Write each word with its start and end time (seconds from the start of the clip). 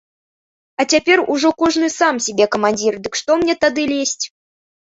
А 0.83 0.85
цяпер 0.95 1.21
ужо 1.33 1.51
кожны 1.61 1.89
сам 1.99 2.21
сабе 2.29 2.47
камандзір, 2.57 2.93
дык 3.05 3.13
што 3.23 3.31
мне 3.43 3.53
тады 3.67 3.89
лезці. 3.93 4.27